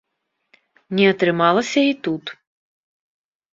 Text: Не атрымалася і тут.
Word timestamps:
Не 0.99 1.05
атрымалася 1.11 1.81
і 1.91 1.93
тут. 2.09 2.25